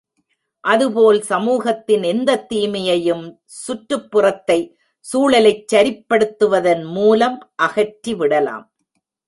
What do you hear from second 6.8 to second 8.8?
மூலம் அகற்றி விடலாம்.